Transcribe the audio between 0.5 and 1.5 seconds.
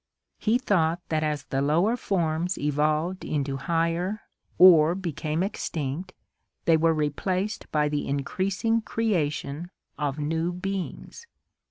thought that as